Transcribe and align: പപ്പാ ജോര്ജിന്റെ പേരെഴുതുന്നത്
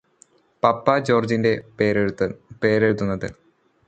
പപ്പാ 0.63 0.95
ജോര്ജിന്റെ 0.99 1.51
പേരെഴുതുന്നത് 1.77 3.29